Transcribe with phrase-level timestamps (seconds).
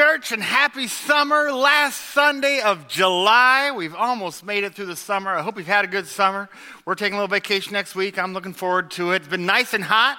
[0.00, 1.52] Church, and happy summer.
[1.52, 3.70] Last Sunday of July.
[3.70, 5.30] We've almost made it through the summer.
[5.30, 6.48] I hope you've had a good summer.
[6.86, 8.18] We're taking a little vacation next week.
[8.18, 9.16] I'm looking forward to it.
[9.16, 10.16] It's been nice and hot.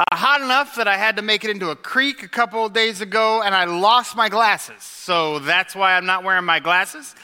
[0.00, 2.72] Uh, hot enough that I had to make it into a creek a couple of
[2.72, 4.82] days ago, and I lost my glasses.
[4.82, 7.14] So that's why I'm not wearing my glasses.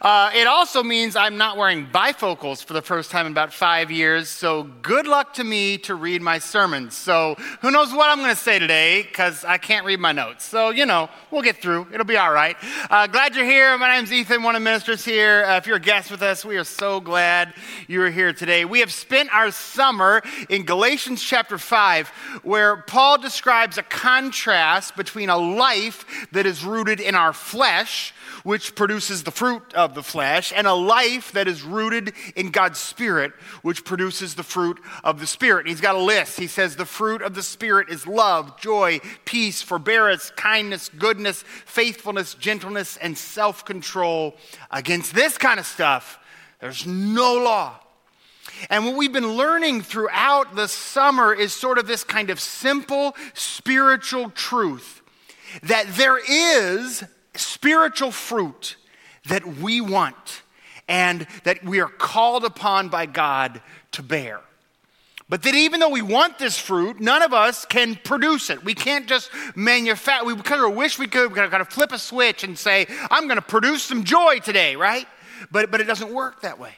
[0.00, 3.90] Uh, it also means I'm not wearing bifocals for the first time in about five
[3.90, 4.28] years.
[4.28, 6.94] So good luck to me to read my sermons.
[6.94, 10.44] So who knows what I'm going to say today because I can't read my notes.
[10.44, 11.88] So, you know, we'll get through.
[11.92, 12.56] It'll be all right.
[12.88, 13.76] Uh, glad you're here.
[13.76, 15.44] My name's Ethan, one of the ministers here.
[15.44, 17.54] Uh, if you're a guest with us, we are so glad
[17.88, 18.64] you're here today.
[18.64, 25.28] We have spent our summer in Galatians chapter 5, where Paul describes a contrast between
[25.28, 30.52] a life that is rooted in our flesh, which produces the fruit of the flesh,
[30.54, 35.26] and a life that is rooted in God's Spirit, which produces the fruit of the
[35.26, 35.66] Spirit.
[35.66, 36.38] He's got a list.
[36.38, 42.34] He says, The fruit of the Spirit is love, joy, peace, forbearance, kindness, goodness, faithfulness,
[42.34, 44.36] gentleness, and self control.
[44.70, 46.18] Against this kind of stuff,
[46.60, 47.78] there's no law.
[48.70, 53.16] And what we've been learning throughout the summer is sort of this kind of simple
[53.34, 55.02] spiritual truth
[55.62, 57.04] that there is
[57.34, 58.76] spiritual fruit
[59.26, 60.42] that we want
[60.88, 63.60] and that we are called upon by God
[63.92, 64.40] to bear.
[65.28, 68.62] But that even though we want this fruit, none of us can produce it.
[68.64, 70.26] We can't just manufacture.
[70.26, 73.28] We kind of wish we could we kind of flip a switch and say, I'm
[73.28, 75.06] going to produce some joy today, right?
[75.50, 76.72] But, but it doesn't work that way.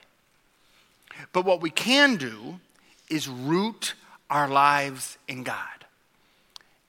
[1.35, 2.61] But what we can do
[3.11, 3.95] is root
[4.31, 5.59] our lives in God.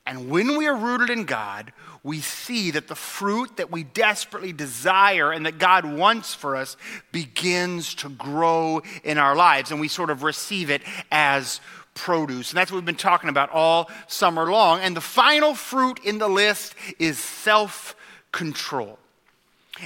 [0.05, 1.73] And when we are rooted in God,
[2.03, 6.77] we see that the fruit that we desperately desire and that God wants for us
[7.11, 11.59] begins to grow in our lives, and we sort of receive it as
[11.95, 12.51] produce.
[12.51, 14.79] And that's what we've been talking about all summer long.
[14.81, 17.95] And the final fruit in the list is self
[18.31, 18.99] control.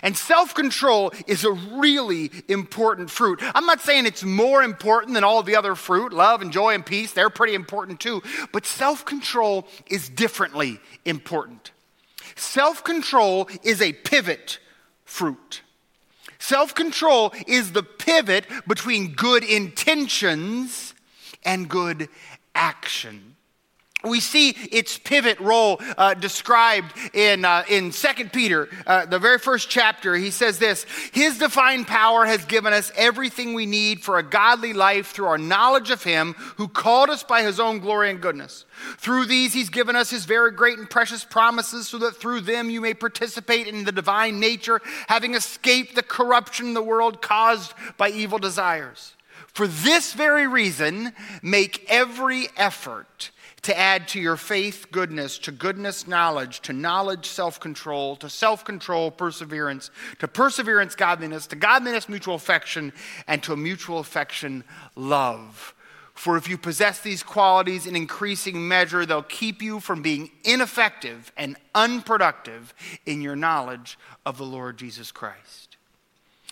[0.04, 3.40] And self control is a really important fruit.
[3.42, 6.86] I'm not saying it's more important than all the other fruit, love and joy and
[6.86, 8.22] peace, they're pretty important too.
[8.52, 11.72] But self control is differently important.
[12.36, 14.60] Self control is a pivot
[15.06, 15.62] fruit.
[16.38, 20.94] Self control is the pivot between good intentions
[21.44, 22.10] and good
[22.54, 23.36] action
[24.04, 29.38] we see its pivot role uh, described in, uh, in 2 Peter, uh, the very
[29.38, 30.16] first chapter.
[30.16, 34.72] He says this His divine power has given us everything we need for a godly
[34.72, 38.64] life through our knowledge of Him who called us by His own glory and goodness.
[38.98, 42.70] Through these, He's given us His very great and precious promises so that through them
[42.70, 47.74] you may participate in the divine nature, having escaped the corruption in the world caused
[47.98, 49.14] by evil desires.
[49.48, 51.12] For this very reason,
[51.42, 53.32] make every effort
[53.64, 58.64] to add to your faith goodness, to goodness knowledge, to knowledge self control, to self
[58.64, 62.94] control perseverance, to perseverance godliness, to godliness mutual affection,
[63.28, 64.64] and to mutual affection
[64.96, 65.74] love.
[66.14, 71.32] For if you possess these qualities in increasing measure, they'll keep you from being ineffective
[71.38, 72.74] and unproductive
[73.06, 75.78] in your knowledge of the Lord Jesus Christ.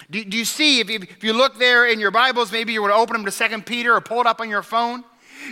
[0.09, 2.81] Do, do you see, if you, if you look there in your Bibles, maybe you
[2.81, 5.03] would open them to 2 Peter or pull it up on your phone.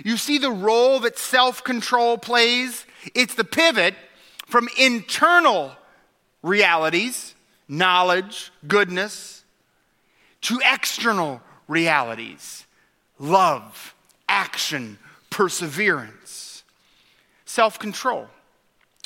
[0.03, 2.85] You see the role that self control plays?
[3.13, 3.95] It's the pivot
[4.45, 5.72] from internal
[6.44, 7.36] realities,
[7.68, 9.44] knowledge, goodness,
[10.42, 12.65] to external realities,
[13.19, 13.95] love,
[14.30, 14.97] action,
[15.30, 16.63] perseverance,
[17.45, 18.27] self control.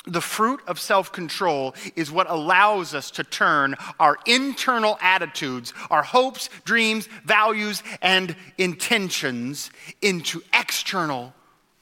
[0.06, 6.02] The fruit of self control is what allows us to turn our internal attitudes, our
[6.02, 9.70] hopes, dreams, values, and intentions
[10.00, 11.34] into external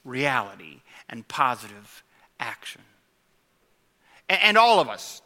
[0.04, 2.02] reality and positive
[2.40, 2.82] action.
[4.28, 5.22] And all of us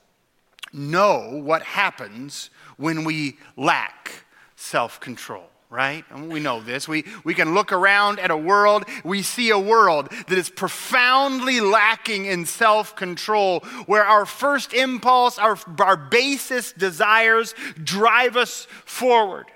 [0.73, 4.25] know what happens when we lack
[4.55, 6.05] self control right?
[6.11, 6.87] And we know this.
[6.87, 11.61] We, we can look around at a world, we see a world that is profoundly
[11.61, 19.47] lacking in self control, where our first impulse, our, our basest desires drive us forward.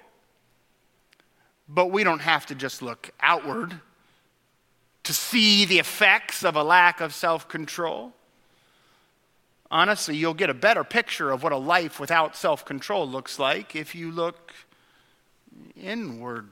[1.68, 3.78] But we don't have to just look outward
[5.02, 8.14] to see the effects of a lack of self control.
[9.70, 13.76] Honestly, you'll get a better picture of what a life without self control looks like
[13.76, 14.54] if you look
[15.80, 16.48] inward.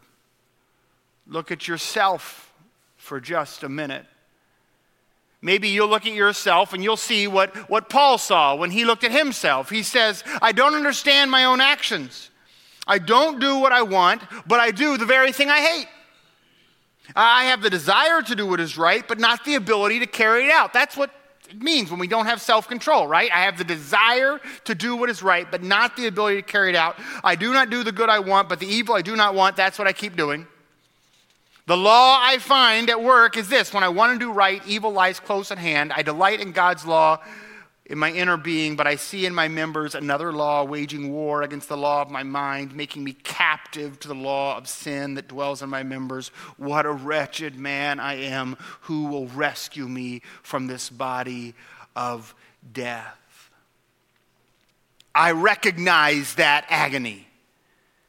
[1.26, 2.52] Look at yourself
[2.96, 4.06] for just a minute.
[5.42, 9.04] Maybe you'll look at yourself and you'll see what, what Paul saw when he looked
[9.04, 9.68] at himself.
[9.68, 12.30] He says, I don't understand my own actions.
[12.86, 15.88] I don't do what I want, but I do the very thing I hate.
[17.14, 20.46] I have the desire to do what is right, but not the ability to carry
[20.46, 20.72] it out.
[20.72, 21.10] That's what
[21.58, 23.30] means when we don't have self control, right?
[23.32, 26.70] I have the desire to do what is right, but not the ability to carry
[26.70, 26.98] it out.
[27.22, 29.56] I do not do the good I want, but the evil I do not want,
[29.56, 30.46] that's what I keep doing.
[31.66, 34.92] The law I find at work is this when I want to do right, evil
[34.92, 35.92] lies close at hand.
[35.94, 37.20] I delight in God's law
[37.86, 41.68] in my inner being, but I see in my members another law waging war against
[41.68, 45.60] the law of my mind, making me captive to the law of sin that dwells
[45.60, 46.28] in my members.
[46.56, 48.56] What a wretched man I am.
[48.82, 51.54] Who will rescue me from this body
[51.94, 52.34] of
[52.72, 53.18] death?
[55.14, 57.28] I recognize that agony.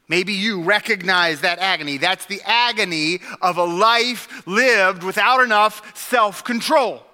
[0.08, 1.98] Maybe you recognize that agony.
[1.98, 7.05] That's the agony of a life lived without enough self control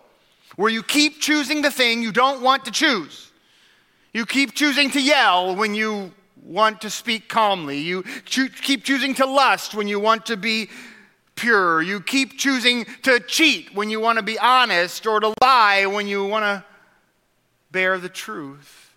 [0.56, 3.30] where you keep choosing the thing you don't want to choose.
[4.12, 6.12] You keep choosing to yell when you
[6.42, 7.78] want to speak calmly.
[7.78, 10.68] You cho- keep choosing to lust when you want to be
[11.34, 11.80] pure.
[11.80, 16.06] You keep choosing to cheat when you want to be honest or to lie when
[16.06, 16.64] you want to
[17.70, 18.90] bear the truth.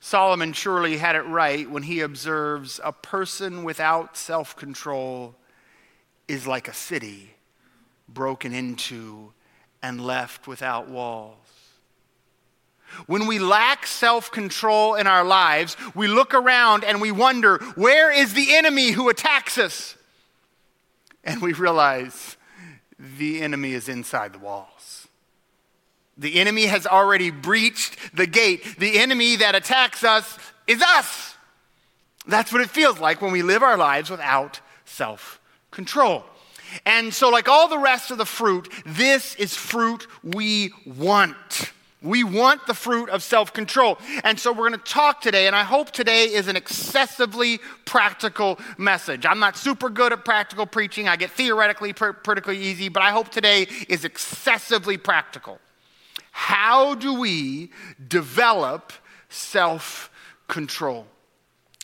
[0.00, 5.34] Solomon surely had it right when he observes a person without self control
[6.26, 7.34] is like a city
[8.08, 9.32] broken into
[9.82, 11.36] and left without walls.
[13.06, 18.10] When we lack self control in our lives, we look around and we wonder, where
[18.10, 19.96] is the enemy who attacks us?
[21.22, 22.36] And we realize
[22.98, 25.08] the enemy is inside the walls.
[26.18, 28.78] The enemy has already breached the gate.
[28.78, 31.36] The enemy that attacks us is us.
[32.26, 35.40] That's what it feels like when we live our lives without self
[35.70, 36.24] control.
[36.86, 41.72] And so, like all the rest of the fruit, this is fruit we want.
[42.02, 43.98] We want the fruit of self control.
[44.24, 48.58] And so we're going to talk today, and I hope today is an excessively practical
[48.78, 49.26] message.
[49.26, 53.28] I'm not super good at practical preaching, I get theoretically pretty easy, but I hope
[53.28, 55.58] today is excessively practical.
[56.32, 57.70] How do we
[58.08, 58.92] develop
[59.28, 60.10] self
[60.48, 61.06] control?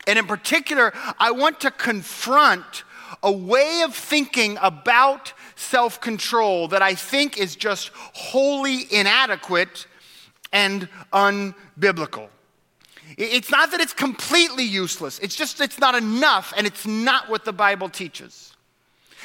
[0.07, 2.85] And in particular, I want to confront
[3.23, 9.87] a way of thinking about self control that I think is just wholly inadequate
[10.53, 12.29] and unbiblical.
[13.17, 17.45] It's not that it's completely useless, it's just it's not enough, and it's not what
[17.45, 18.53] the Bible teaches.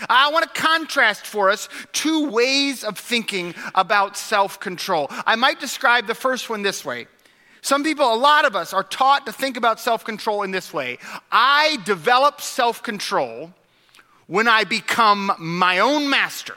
[0.10, 5.08] I want to contrast for us two ways of thinking about self control.
[5.26, 7.08] I might describe the first one this way.
[7.62, 10.74] Some people, a lot of us, are taught to think about self control in this
[10.74, 10.98] way
[11.32, 13.54] I develop self control
[14.32, 16.56] when I become my own master,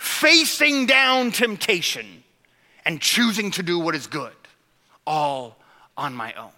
[0.00, 2.24] facing down temptation
[2.84, 4.32] and choosing to do what is good,
[5.06, 5.56] all
[5.96, 6.50] on my own.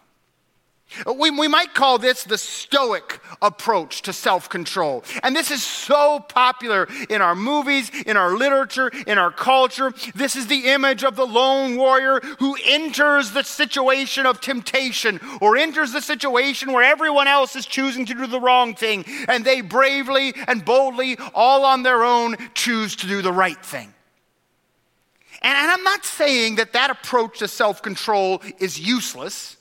[1.06, 5.04] We, we might call this the Stoic approach to self control.
[5.22, 9.92] And this is so popular in our movies, in our literature, in our culture.
[10.14, 15.56] This is the image of the lone warrior who enters the situation of temptation or
[15.56, 19.04] enters the situation where everyone else is choosing to do the wrong thing.
[19.28, 23.92] And they bravely and boldly, all on their own, choose to do the right thing.
[25.42, 29.56] And, and I'm not saying that that approach to self control is useless.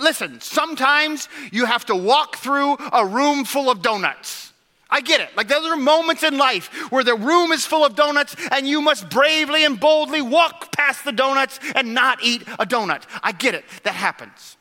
[0.00, 4.52] Listen, sometimes you have to walk through a room full of donuts.
[4.88, 5.36] I get it.
[5.36, 8.80] Like, those are moments in life where the room is full of donuts and you
[8.80, 13.02] must bravely and boldly walk past the donuts and not eat a donut.
[13.22, 13.64] I get it.
[13.82, 14.56] That happens.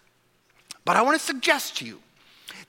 [0.85, 2.02] But I want to suggest to you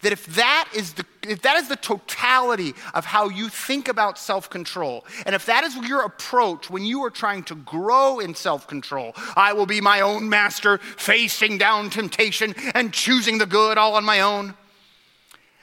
[0.04, 4.18] that if that is the if that is the totality of how you think about
[4.18, 9.12] self-control and if that is your approach when you are trying to grow in self-control
[9.34, 14.04] i will be my own master facing down temptation and choosing the good all on
[14.04, 14.54] my own.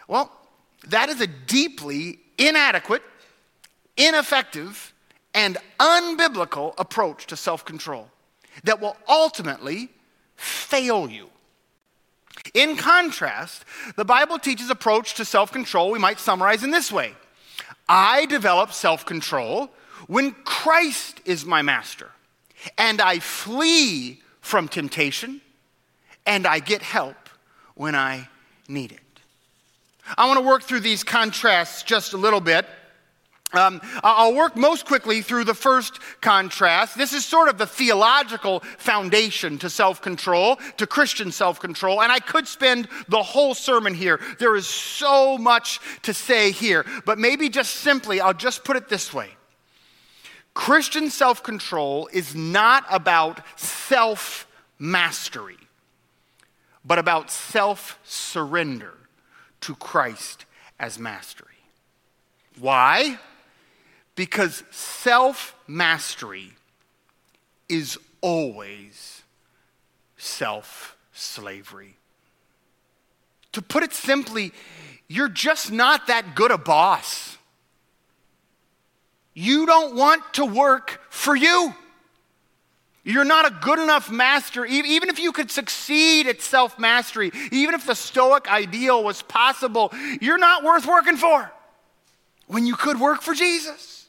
[0.07, 0.31] Well
[0.88, 3.03] that is a deeply inadequate
[3.98, 4.93] ineffective
[5.33, 8.10] and unbiblical approach to self-control
[8.63, 9.89] that will ultimately
[10.36, 11.29] fail you
[12.53, 13.63] in contrast,
[13.96, 17.13] the Bible teaches approach to self control we might summarize in this way.
[17.88, 19.72] I develop self control
[20.08, 22.10] when Christ is my master,
[22.77, 25.41] and I flee from temptation,
[26.25, 27.29] and I get help
[27.75, 28.27] when I
[28.67, 29.00] need it.
[30.17, 32.65] I want to work through these contrasts just a little bit
[33.53, 36.98] um, I'll work most quickly through the first contrast.
[36.98, 42.12] This is sort of the theological foundation to self control, to Christian self control, and
[42.12, 44.20] I could spend the whole sermon here.
[44.39, 48.88] There is so much to say here, but maybe just simply, I'll just put it
[48.88, 49.29] this way
[50.53, 54.48] Christian self control is not about self
[54.79, 55.58] mastery,
[56.86, 58.93] but about self surrender
[59.62, 60.46] to Christ
[60.79, 61.48] as mastery.
[62.60, 63.20] Why?
[64.22, 66.51] Because self mastery
[67.68, 69.24] is always
[70.16, 71.96] self slavery.
[73.54, 74.51] To put it simply,
[75.08, 77.36] you're just not that good a boss.
[79.34, 81.74] You don't want to work for you.
[83.04, 84.68] You're not a good enough master.
[84.68, 89.92] Even if you could succeed at self mastery, even if the Stoic ideal was possible,
[90.22, 91.51] you're not worth working for
[92.46, 94.00] when you could work for Jesus.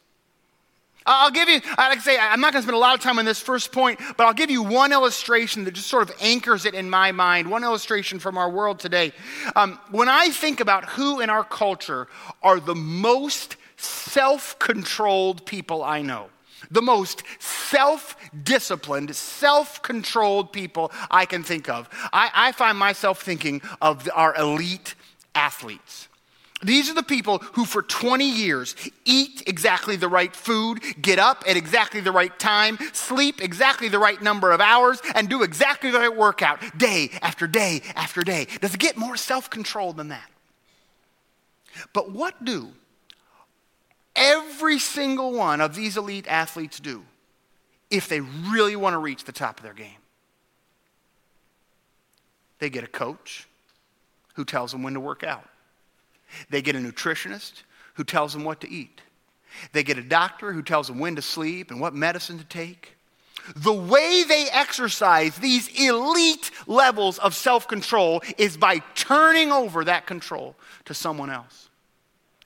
[1.07, 3.19] I'll give you, like I say, I'm not going to spend a lot of time
[3.19, 6.65] on this first point, but I'll give you one illustration that just sort of anchors
[6.65, 7.51] it in my mind.
[7.51, 9.13] One illustration from our world today.
[9.57, 12.09] Um, when I think about who in our culture
[12.43, 16.29] are the most self controlled people I know,
[16.71, 23.23] the most self disciplined, self controlled people I can think of, I, I find myself
[23.23, 24.95] thinking of our elite
[25.35, 26.09] athletes.
[26.63, 31.43] These are the people who, for 20 years, eat exactly the right food, get up
[31.47, 35.91] at exactly the right time, sleep exactly the right number of hours, and do exactly
[35.91, 38.47] the right workout day after day after day.
[38.61, 40.31] Does it get more self controlled than that?
[41.93, 42.71] But what do
[44.15, 47.05] every single one of these elite athletes do
[47.91, 49.97] if they really want to reach the top of their game?
[52.59, 53.49] They get a coach
[54.35, 55.49] who tells them when to work out.
[56.51, 57.63] They get a nutritionist
[57.95, 59.01] who tells them what to eat.
[59.73, 62.97] They get a doctor who tells them when to sleep and what medicine to take.
[63.57, 70.07] The way they exercise these elite levels of self control is by turning over that
[70.07, 71.69] control to someone else.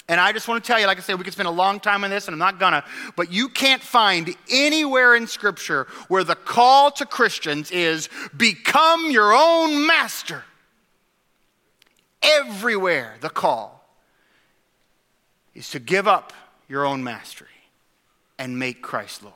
[0.09, 1.81] And I just want to tell you, like I said, we could spend a long
[1.81, 2.85] time on this, and I'm not gonna,
[3.17, 9.35] but you can't find anywhere in Scripture where the call to Christians is become your
[9.35, 10.45] own master.
[12.23, 13.76] Everywhere, the call
[15.57, 16.33] is to give up
[16.69, 17.49] your own mastery
[18.39, 19.35] and make Christ Lord.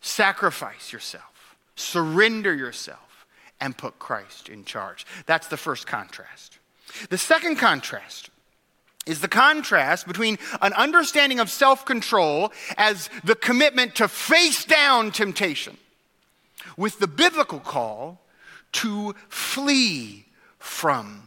[0.00, 3.26] Sacrifice yourself, surrender yourself,
[3.60, 5.06] and put Christ in charge.
[5.26, 6.58] That's the first contrast.
[7.10, 8.30] The second contrast
[9.04, 15.10] is the contrast between an understanding of self control as the commitment to face down
[15.10, 15.76] temptation
[16.76, 18.20] with the biblical call
[18.72, 20.24] to flee
[20.58, 21.24] from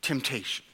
[0.00, 0.64] temptation.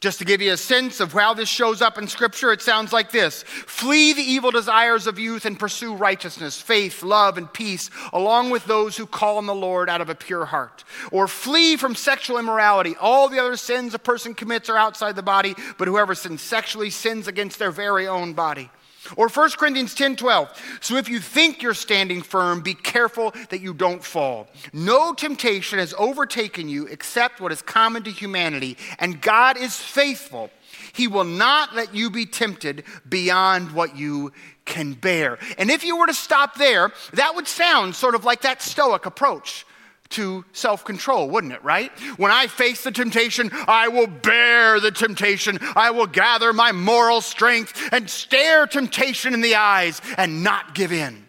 [0.00, 2.90] Just to give you a sense of how this shows up in Scripture, it sounds
[2.90, 7.90] like this Flee the evil desires of youth and pursue righteousness, faith, love, and peace,
[8.14, 10.84] along with those who call on the Lord out of a pure heart.
[11.12, 12.96] Or flee from sexual immorality.
[12.98, 16.88] All the other sins a person commits are outside the body, but whoever sins sexually
[16.88, 18.70] sins against their very own body.
[19.16, 20.78] Or 1 Corinthians 10 12.
[20.80, 24.48] So if you think you're standing firm, be careful that you don't fall.
[24.72, 30.50] No temptation has overtaken you except what is common to humanity, and God is faithful.
[30.92, 34.32] He will not let you be tempted beyond what you
[34.64, 35.38] can bear.
[35.58, 39.06] And if you were to stop there, that would sound sort of like that Stoic
[39.06, 39.66] approach
[40.10, 41.90] to self control, wouldn't it, right?
[42.16, 45.58] When I face the temptation, I will bear the temptation.
[45.76, 50.92] I will gather my moral strength and stare temptation in the eyes and not give
[50.92, 51.28] in.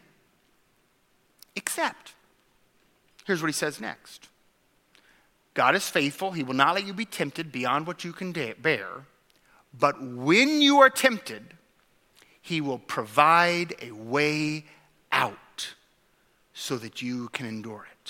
[1.56, 2.14] Except,
[3.26, 4.30] here's what he says next
[5.54, 6.32] God is faithful.
[6.32, 9.06] He will not let you be tempted beyond what you can bear.
[9.78, 11.54] But when you are tempted,
[12.42, 14.66] he will provide a way
[15.12, 15.76] out
[16.54, 18.01] so that you can endure it.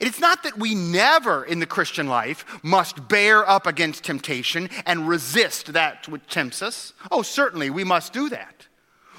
[0.00, 5.08] It's not that we never in the Christian life must bear up against temptation and
[5.08, 6.92] resist that which tempts us.
[7.10, 8.66] Oh, certainly we must do that.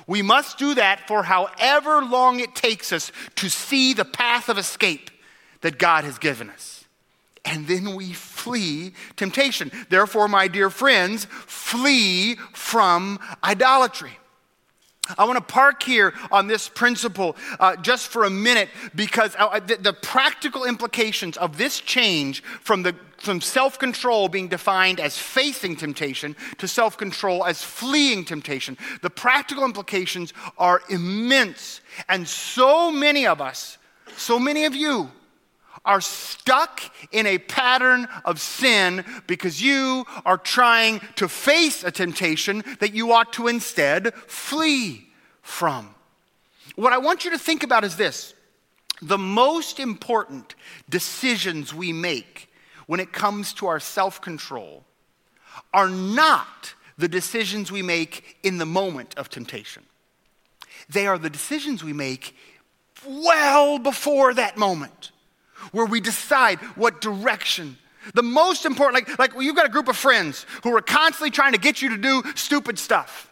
[0.07, 4.57] We must do that for however long it takes us to see the path of
[4.57, 5.11] escape
[5.61, 6.85] that God has given us.
[7.43, 9.71] And then we flee temptation.
[9.89, 14.17] Therefore, my dear friends, flee from idolatry.
[15.17, 19.59] I want to park here on this principle uh, just for a minute because uh,
[19.59, 25.17] the, the, practical implications of this change from, the, from self control being defined as
[25.17, 31.81] facing temptation to self control as fleeing temptation, the practical implications are immense.
[32.09, 33.77] And so many of us,
[34.15, 35.11] so many of you,
[35.87, 42.63] are stuck in a pattern of sin because you are trying to face a temptation
[42.79, 45.07] that you ought to instead flee
[45.41, 45.95] from.
[46.75, 48.33] What I want you to think about is this
[49.01, 50.55] the most important
[50.89, 52.51] decisions we make
[52.85, 54.83] when it comes to our self control
[55.73, 59.83] are not the decisions we make in the moment of temptation.
[60.89, 62.35] They are the decisions we make
[63.05, 65.11] well before that moment
[65.71, 67.77] where we decide what direction.
[68.13, 71.53] The most important, like, like you've got a group of friends who are constantly trying
[71.53, 73.31] to get you to do stupid stuff.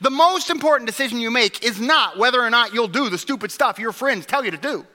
[0.00, 3.50] The most important decision you make is not whether or not you'll do the stupid
[3.50, 4.86] stuff your friends tell you to do.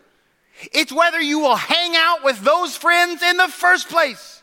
[0.71, 4.41] It's whether you will hang out with those friends in the first place.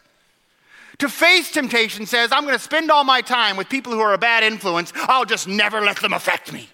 [0.98, 4.12] To face temptation says, I'm going to spend all my time with people who are
[4.12, 4.92] a bad influence.
[4.94, 6.68] I'll just never let them affect me.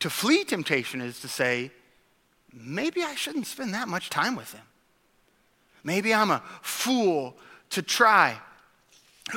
[0.00, 1.72] To flee temptation is to say,
[2.60, 4.62] maybe I shouldn't spend that much time with him.
[5.84, 7.36] Maybe I'm a fool
[7.70, 8.38] to try.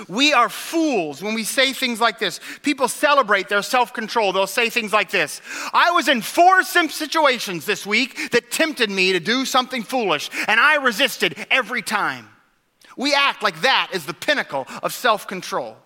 [0.08, 2.40] We are fools when we say things like this.
[2.62, 4.32] People celebrate their self control.
[4.32, 5.42] They'll say things like this
[5.74, 10.60] I was in four situations this week that tempted me to do something foolish, and
[10.60, 12.30] I resisted every time.
[12.98, 15.78] We act like that is the pinnacle of self control.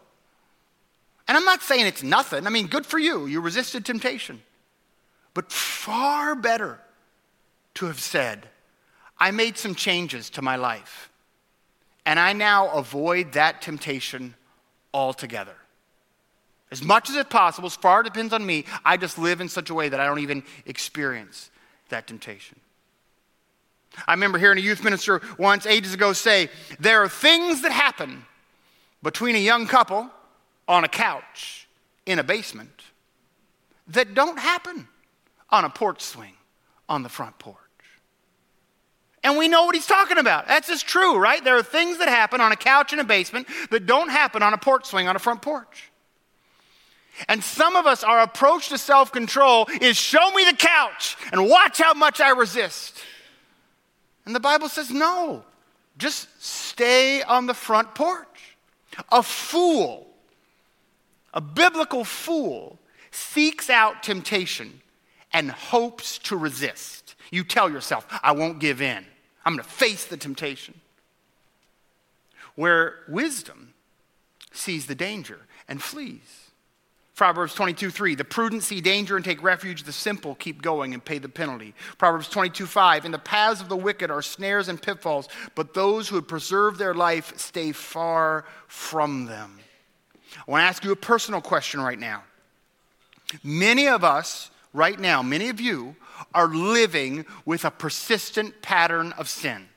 [1.28, 2.46] And I'm not saying it's nothing.
[2.46, 3.26] I mean, good for you.
[3.26, 4.42] You resisted temptation.
[5.34, 6.80] But far better
[7.76, 8.48] to have said,
[9.18, 11.10] I made some changes to my life.
[12.06, 14.36] And I now avoid that temptation
[14.94, 15.56] altogether.
[16.72, 19.42] As much as it's possible, as far as it depends on me, I just live
[19.42, 21.50] in such a way that I don't even experience
[21.90, 22.60] that temptation.
[24.08, 28.26] I remember hearing a youth minister once, ages ago, say, There are things that happen
[29.02, 30.10] between a young couple
[30.68, 31.68] on a couch
[32.06, 32.82] in a basement
[33.88, 34.88] that don't happen
[35.50, 36.34] on a porch swing
[36.90, 37.65] on the front porch.
[39.26, 40.48] And we know what he's talking about.
[40.48, 41.44] That's just true, right?
[41.44, 44.54] There are things that happen on a couch in a basement that don't happen on
[44.54, 45.92] a porch swing on a front porch.
[47.28, 51.50] And some of us, our approach to self control is show me the couch and
[51.50, 53.00] watch how much I resist.
[54.28, 55.44] And the Bible says, no,
[55.98, 58.56] just stay on the front porch.
[59.12, 60.06] A fool,
[61.34, 62.78] a biblical fool,
[63.10, 64.82] seeks out temptation
[65.34, 67.16] and hopes to resist.
[67.32, 69.04] You tell yourself, I won't give in.
[69.46, 70.74] I'm going to face the temptation.
[72.56, 73.74] Where wisdom
[74.52, 76.46] sees the danger and flees.
[77.16, 81.04] Proverbs 22, 3, the prudent see danger and take refuge, the simple keep going and
[81.04, 81.74] pay the penalty.
[81.98, 86.10] Proverbs 22, 5, in the paths of the wicked are snares and pitfalls, but those
[86.10, 89.60] who preserve their life stay far from them.
[90.46, 92.24] I want to ask you a personal question right now.
[93.44, 95.96] Many of us, right now, many of you
[96.34, 99.68] are living with a persistent pattern of sin.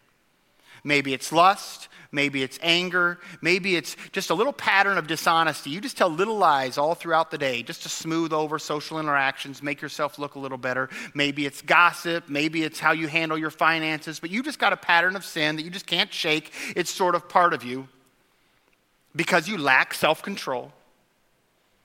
[0.84, 5.70] Maybe it's lust, maybe it's anger, maybe it's just a little pattern of dishonesty.
[5.70, 9.62] You just tell little lies all throughout the day just to smooth over social interactions,
[9.62, 10.88] make yourself look a little better.
[11.14, 14.76] Maybe it's gossip, maybe it's how you handle your finances, but you just got a
[14.76, 16.52] pattern of sin that you just can't shake.
[16.76, 17.88] It's sort of part of you
[19.14, 20.72] because you lack self control.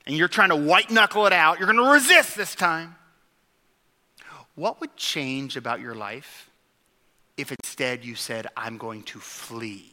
[0.05, 1.59] And you're trying to white knuckle it out.
[1.59, 2.95] You're going to resist this time.
[4.55, 6.49] What would change about your life
[7.37, 9.89] if instead you said, I'm going to flee?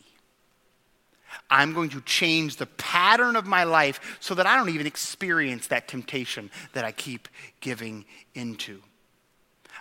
[1.49, 5.69] I'm going to change the pattern of my life so that I don't even experience
[5.69, 7.29] that temptation that I keep
[7.61, 8.83] giving into.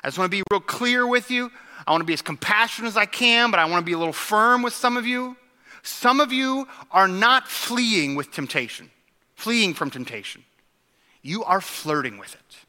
[0.03, 1.51] I just want to be real clear with you.
[1.85, 3.97] I want to be as compassionate as I can, but I want to be a
[3.97, 5.35] little firm with some of you.
[5.81, 8.91] Some of you are not fleeing with temptation,
[9.35, 10.43] fleeing from temptation.
[11.21, 12.68] You are flirting with it.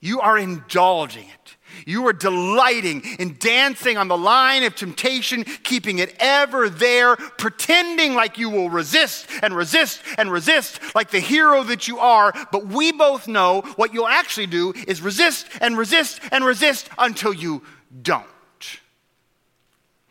[0.00, 1.56] You are indulging it.
[1.86, 8.14] You are delighting in dancing on the line of temptation, keeping it ever there, pretending
[8.14, 12.32] like you will resist and resist and resist like the hero that you are.
[12.52, 17.32] But we both know what you'll actually do is resist and resist and resist until
[17.32, 17.62] you
[18.02, 18.24] don't.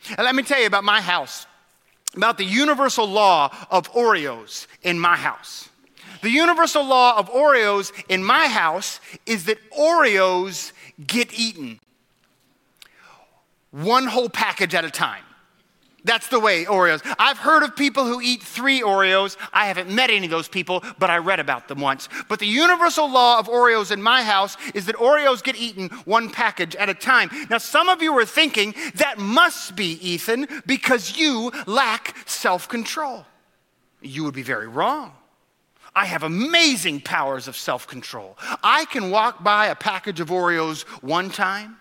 [0.09, 1.45] And let me tell you about my house,
[2.15, 5.69] about the universal law of Oreos in my house.
[6.21, 10.71] The universal law of Oreos in my house is that Oreos
[11.05, 11.79] get eaten
[13.71, 15.23] one whole package at a time.
[16.07, 17.01] That's the way Oreos.
[17.19, 19.35] I've heard of people who eat three Oreos.
[19.51, 22.07] I haven't met any of those people, but I read about them once.
[22.29, 26.29] But the universal law of Oreos in my house is that Oreos get eaten one
[26.29, 27.29] package at a time.
[27.49, 33.25] Now, some of you are thinking that must be, Ethan, because you lack self control.
[34.01, 35.11] You would be very wrong.
[35.97, 38.37] I have amazing powers of self control.
[38.63, 41.77] I can walk by a package of Oreos one time,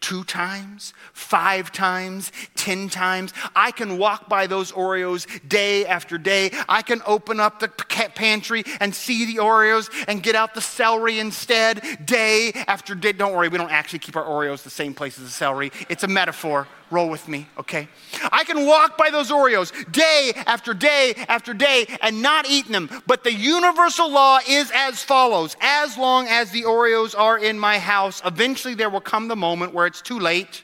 [0.00, 3.32] two times, five times, ten times.
[3.54, 6.50] I can walk by those Oreos day after day.
[6.68, 11.20] I can open up the pantry and see the Oreos and get out the celery
[11.20, 13.12] instead, day after day.
[13.12, 15.70] Don't worry, we don't actually keep our Oreos the same place as the celery.
[15.88, 16.66] It's a metaphor.
[16.92, 17.88] Roll with me, okay?
[18.30, 22.90] I can walk by those Oreos day after day after day and not eat them.
[23.06, 27.78] But the universal law is as follows As long as the Oreos are in my
[27.78, 30.62] house, eventually there will come the moment where it's too late,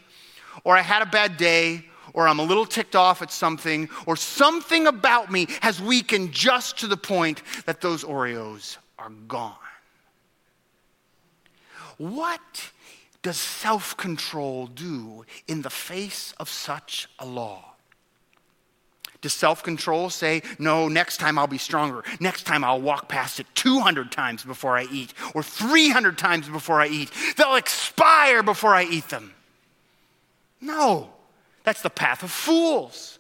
[0.65, 4.17] or I had a bad day, or I'm a little ticked off at something, or
[4.17, 9.55] something about me has weakened just to the point that those Oreos are gone.
[11.97, 12.71] What
[13.29, 17.75] does self control do in the face of such a law?
[19.21, 22.03] Does self control say, no, next time I'll be stronger?
[22.21, 26.81] Next time I'll walk past it 200 times before I eat, or 300 times before
[26.81, 27.11] I eat?
[27.37, 29.35] They'll expire before I eat them.
[30.63, 31.11] No,
[31.65, 33.19] that's the path of fools.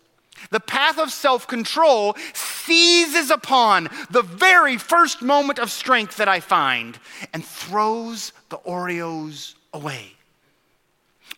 [0.48, 6.40] The path of self control seizes upon the very first moment of strength that I
[6.40, 6.98] find
[7.34, 10.12] and throws the Oreos away.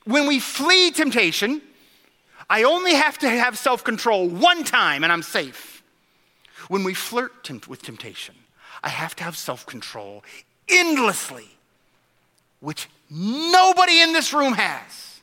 [0.05, 1.61] When we flee temptation,
[2.48, 5.83] I only have to have self control one time and I'm safe.
[6.68, 8.35] When we flirt tempt- with temptation,
[8.83, 10.24] I have to have self control
[10.68, 11.48] endlessly,
[12.61, 15.20] which nobody in this room has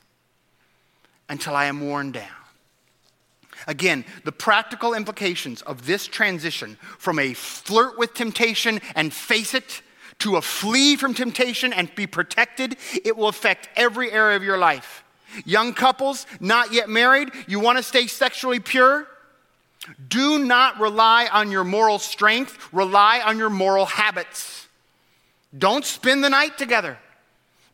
[1.28, 2.28] until I am worn down.
[3.66, 9.82] Again, the practical implications of this transition from a flirt with temptation and face it
[10.20, 15.04] to flee from temptation and be protected, it will affect every area of your life.
[15.44, 19.06] Young couples, not yet married, you want to stay sexually pure?
[20.08, 24.66] Do not rely on your moral strength, rely on your moral habits.
[25.56, 26.98] Don't spend the night together.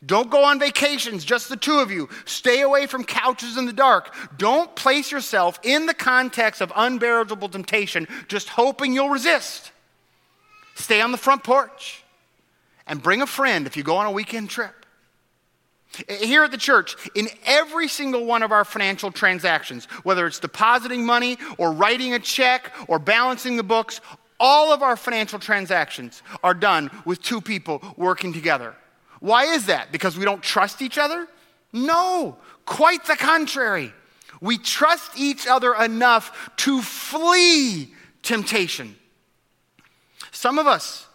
[0.05, 2.11] Don't go on vacations, just the two of you.
[2.27, 4.15] Stay away from couches in the dark.
[4.37, 9.73] Don't place yourself in the context of unbearable temptation, just hoping you'll resist.
[10.75, 12.04] Stay on the front porch
[12.87, 14.75] and bring a friend if you go on a weekend trip.
[16.09, 21.07] Here at the church, in every single one of our financial transactions, whether it's depositing
[21.07, 24.01] money or writing a check or balancing the books,
[24.41, 28.75] all of our financial transactions are done with two people working together.
[29.21, 29.93] Why is that?
[29.93, 31.29] Because we don't trust each other?
[31.73, 33.93] No, quite the contrary.
[34.41, 38.97] We trust each other enough to flee temptation.
[40.33, 41.07] Some of us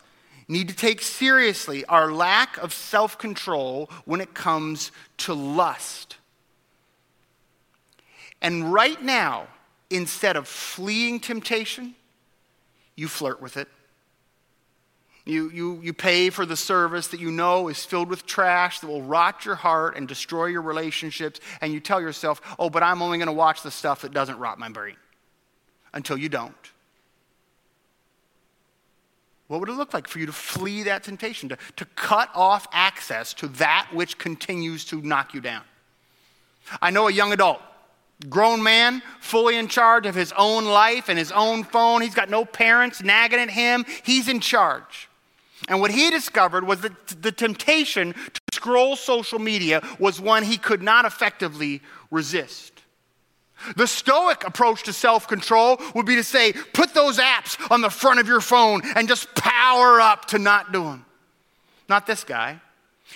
[0.50, 6.18] need to take seriously our lack of self control when it comes to lust.
[8.42, 9.48] And right now,
[9.90, 11.96] instead of fleeing temptation,
[12.96, 13.68] you flirt with it.
[15.26, 18.88] You, you, you pay for the service that you know is filled with trash that
[18.88, 23.02] will rot your heart and destroy your relationships, and you tell yourself, oh, but I'm
[23.04, 24.96] only going to watch the stuff that doesn't rot my brain
[25.94, 26.56] until you don't.
[29.50, 32.68] What would it look like for you to flee that temptation, to, to cut off
[32.72, 35.64] access to that which continues to knock you down?
[36.84, 37.60] I know a young adult,
[38.30, 42.04] grown man, fully in charge of his own life and his own phone.
[42.04, 45.10] He's got no parents nagging at him, he's in charge.
[45.68, 50.58] And what he discovered was that the temptation to scroll social media was one he
[50.58, 51.82] could not effectively
[52.12, 52.79] resist.
[53.76, 57.90] The Stoic approach to self control would be to say, put those apps on the
[57.90, 61.06] front of your phone and just power up to not do them.
[61.88, 62.62] Not this guy.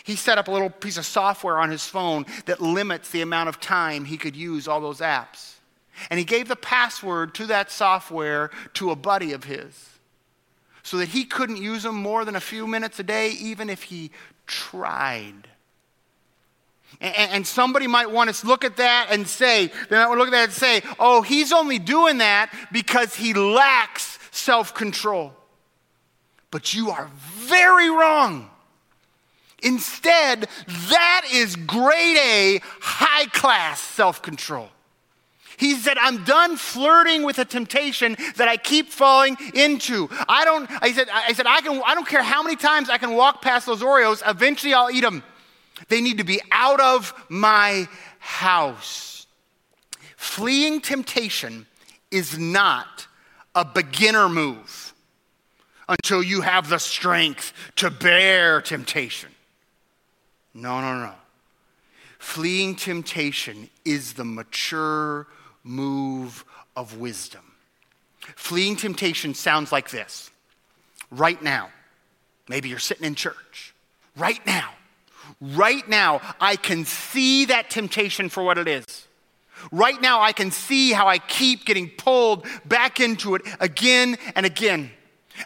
[0.03, 3.49] He set up a little piece of software on his phone that limits the amount
[3.49, 5.56] of time he could use all those apps.
[6.10, 9.89] And he gave the password to that software to a buddy of his
[10.82, 13.84] so that he couldn't use them more than a few minutes a day, even if
[13.84, 14.12] he
[14.47, 15.47] tried.
[17.04, 20.44] And, somebody might want to look at that and say, they might look at that
[20.46, 25.34] and say, oh, he's only doing that because he lacks self control.
[26.50, 28.50] But you are very wrong.
[29.62, 34.70] Instead, that is grade A, high class self control.
[35.58, 40.10] He said, I'm done flirting with a temptation that I keep falling into.
[40.30, 42.98] I don't, I said, I said, I can, I don't care how many times I
[42.98, 45.22] can walk past those Oreos, eventually I'll eat them.
[45.90, 47.88] They need to be out of my
[48.20, 49.28] house.
[50.16, 51.66] Fleeing temptation
[52.12, 53.08] is not
[53.56, 54.94] a beginner move
[55.90, 59.30] until you have the strength to bear temptation.
[60.54, 61.14] No, no, no.
[62.20, 65.28] Fleeing temptation is the mature
[65.64, 67.44] move of wisdom.
[68.36, 70.32] Fleeing temptation sounds like this
[71.12, 71.70] right now.
[72.48, 73.74] Maybe you're sitting in church.
[74.16, 74.70] Right now,
[75.42, 79.08] Right now, I can see that temptation for what it is.
[79.72, 84.46] Right now, I can see how I keep getting pulled back into it again and
[84.46, 84.92] again.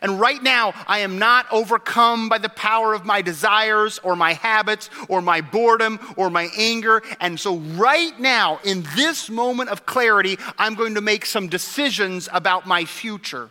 [0.01, 4.33] And right now, I am not overcome by the power of my desires or my
[4.33, 7.01] habits or my boredom or my anger.
[7.21, 12.27] And so, right now, in this moment of clarity, I'm going to make some decisions
[12.33, 13.49] about my future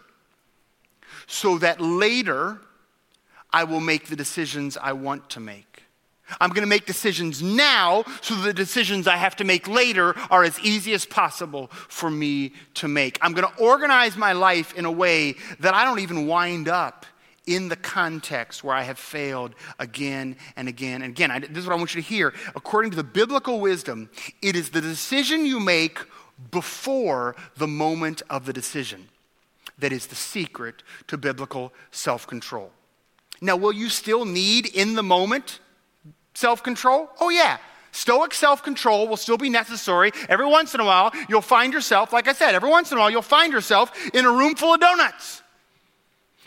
[1.26, 2.60] so that later
[3.50, 5.65] I will make the decisions I want to make.
[6.40, 10.44] I'm going to make decisions now so the decisions I have to make later are
[10.44, 13.18] as easy as possible for me to make.
[13.22, 17.06] I'm going to organize my life in a way that I don't even wind up
[17.46, 21.30] in the context where I have failed again and again and again.
[21.30, 22.34] I, this is what I want you to hear.
[22.56, 24.10] According to the biblical wisdom,
[24.42, 25.98] it is the decision you make
[26.50, 29.08] before the moment of the decision
[29.78, 32.72] that is the secret to biblical self control.
[33.40, 35.60] Now, will you still need in the moment?
[36.36, 37.10] Self control?
[37.20, 37.58] Oh, yeah.
[37.92, 40.12] Stoic self control will still be necessary.
[40.28, 43.00] Every once in a while, you'll find yourself, like I said, every once in a
[43.00, 45.42] while, you'll find yourself in a room full of donuts.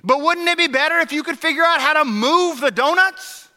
[0.03, 3.49] But wouldn't it be better if you could figure out how to move the donuts?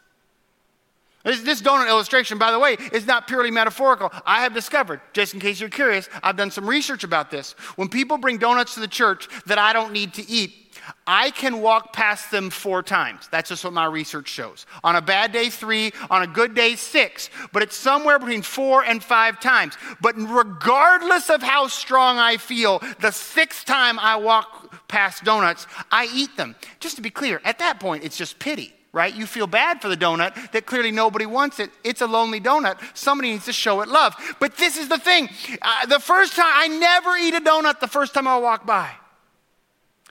[1.25, 4.11] This, donut illustration, by the way, is not purely metaphorical.
[4.27, 7.53] I have discovered, just in case you're curious, I've done some research about this.
[7.77, 10.62] When people bring donuts to the church that I don't need to eat,
[11.07, 13.29] I can walk past them four times.
[13.31, 14.67] That's just what my research shows.
[14.85, 15.93] On a bad day, three.
[16.11, 17.31] On a good day, six.
[17.53, 19.77] But it's somewhere between four and five times.
[20.01, 26.09] But regardless of how strong I feel, the sixth time I walk past donuts, I
[26.15, 26.55] eat them.
[26.81, 29.15] Just to be clear, at that point, it's just pity right?
[29.15, 31.71] You feel bad for the donut that clearly nobody wants it.
[31.83, 32.79] It's a lonely donut.
[32.95, 34.15] Somebody needs to show it love.
[34.39, 35.31] But this is the thing
[35.63, 38.91] uh, the first time, I never eat a donut the first time I walk by.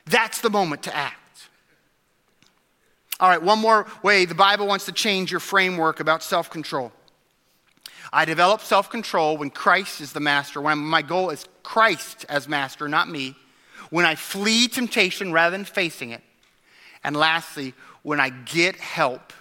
[0.05, 1.17] That's the moment to act.
[3.19, 6.91] All right, one more way the Bible wants to change your framework about self control.
[8.11, 12.47] I develop self control when Christ is the master, when my goal is Christ as
[12.47, 13.35] master, not me,
[13.89, 16.21] when I flee temptation rather than facing it,
[17.03, 19.33] and lastly, when I get help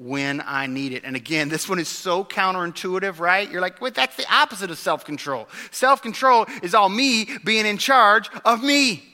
[0.00, 1.04] when I need it.
[1.04, 3.50] And again, this one is so counterintuitive, right?
[3.50, 5.46] You're like, wait, that's the opposite of self control.
[5.70, 9.09] Self control is all me being in charge of me.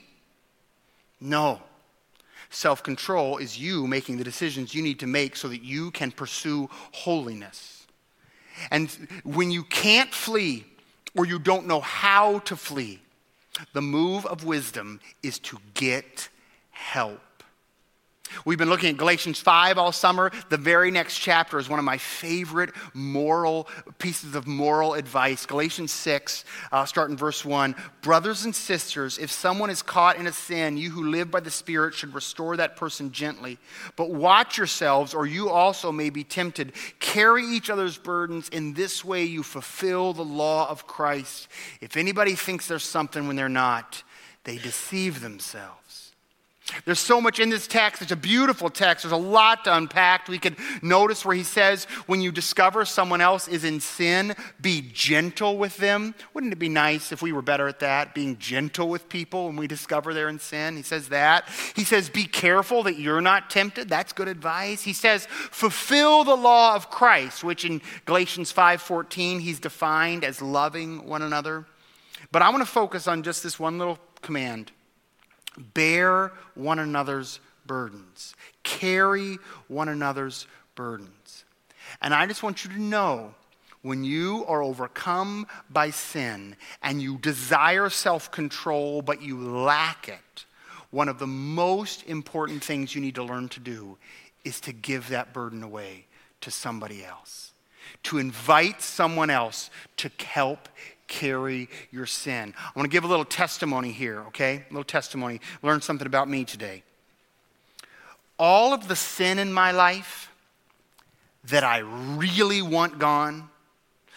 [1.21, 1.61] No.
[2.51, 6.13] Self control is you making the decisions you need to make so that you can
[6.13, 7.87] pursue holiness.
[8.71, 8.91] And
[9.25, 10.65] when you can't flee
[11.15, 13.01] or you don't know how to flee,
[13.73, 16.29] the move of wisdom is to get
[16.71, 17.21] help.
[18.45, 20.31] We've been looking at Galatians 5 all summer.
[20.49, 23.69] The very next chapter is one of my favorite moral
[23.99, 25.47] pieces of moral advice.
[25.47, 27.75] Galatians 6, uh, start in verse 1.
[28.03, 31.51] Brothers and sisters, if someone is caught in a sin, you who live by the
[31.51, 33.59] Spirit should restore that person gently.
[33.97, 36.73] But watch yourselves, or you also may be tempted.
[37.01, 38.49] Carry each other's burdens.
[38.51, 41.49] In this way, you fulfill the law of Christ.
[41.81, 44.03] If anybody thinks there's something when they're not,
[44.45, 45.86] they deceive themselves.
[46.85, 48.03] There's so much in this text.
[48.03, 49.05] It's a beautiful text.
[49.05, 50.27] There's a lot to unpack.
[50.29, 54.83] We could notice where he says, when you discover someone else is in sin, be
[54.93, 56.15] gentle with them.
[56.35, 59.57] Wouldn't it be nice if we were better at that, being gentle with people when
[59.57, 60.77] we discover they're in sin?
[60.77, 61.49] He says that.
[61.77, 63.89] He says, be careful that you're not tempted.
[63.89, 64.83] That's good advice.
[64.83, 71.07] He says, fulfill the law of Christ, which in Galatians 5:14 he's defined as loving
[71.07, 71.65] one another.
[72.33, 74.73] But I want to focus on just this one little command
[75.75, 79.39] Bear one another's burdens, carry
[79.69, 81.45] one another's burdens.
[82.01, 83.35] And I just want you to know
[83.83, 90.45] when you are overcome by sin and you desire self control, but you lack it,
[90.91, 93.97] one of the most important things you need to learn to do
[94.45, 96.07] is to give that burden away
[96.41, 97.53] to somebody else,
[98.05, 100.69] to invite someone else to help
[101.09, 102.55] carry your sin.
[102.59, 104.65] I want to give a little testimony here, okay?
[104.69, 105.41] A little testimony.
[105.63, 106.83] Learn something about me today.
[108.39, 110.31] All of the sin in my life
[111.45, 113.49] that I really want gone,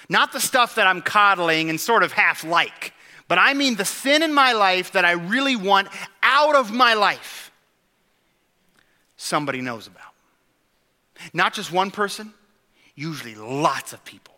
[0.09, 2.93] not the stuff that I'm coddling and sort of half like,
[3.27, 5.87] but I mean the sin in my life that I really want
[6.23, 7.51] out of my life,
[9.17, 10.13] somebody knows about.
[11.33, 12.33] Not just one person,
[12.95, 14.33] usually lots of people.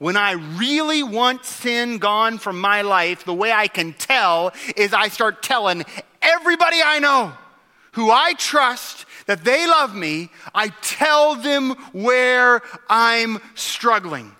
[0.00, 4.94] When I really want sin gone from my life, the way I can tell is
[4.94, 5.84] I start telling
[6.22, 7.34] everybody I know
[7.92, 14.34] who I trust that they love me, I tell them where I'm struggling.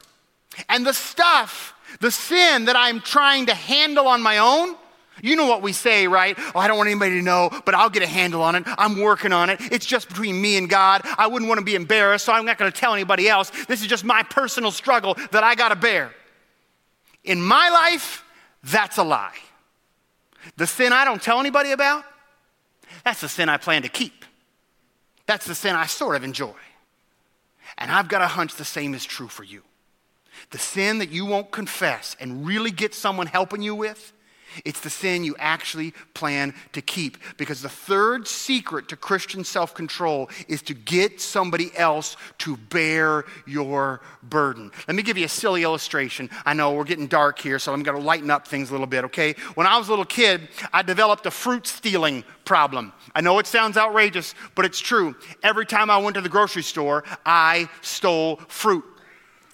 [0.70, 4.76] And the stuff, the sin that I'm trying to handle on my own,
[5.22, 6.36] you know what we say, right?
[6.54, 8.64] Oh, I don't want anybody to know, but I'll get a handle on it.
[8.66, 9.60] I'm working on it.
[9.72, 11.02] It's just between me and God.
[11.18, 13.50] I wouldn't want to be embarrassed, so I'm not going to tell anybody else.
[13.66, 16.12] This is just my personal struggle that I got to bear.
[17.24, 18.24] In my life,
[18.64, 19.36] that's a lie.
[20.56, 22.04] The sin I don't tell anybody about,
[23.04, 24.24] that's the sin I plan to keep.
[25.26, 26.54] That's the sin I sort of enjoy.
[27.78, 29.62] And I've got a hunch the same is true for you.
[30.50, 34.12] The sin that you won't confess and really get someone helping you with,
[34.64, 37.18] It's the sin you actually plan to keep.
[37.36, 43.24] Because the third secret to Christian self control is to get somebody else to bear
[43.46, 44.70] your burden.
[44.86, 46.30] Let me give you a silly illustration.
[46.44, 48.86] I know we're getting dark here, so I'm going to lighten up things a little
[48.86, 49.34] bit, okay?
[49.54, 52.92] When I was a little kid, I developed a fruit stealing problem.
[53.14, 55.14] I know it sounds outrageous, but it's true.
[55.42, 58.84] Every time I went to the grocery store, I stole fruit.